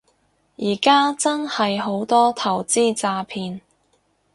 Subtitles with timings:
[0.57, 3.61] 而家真係好多投資詐騙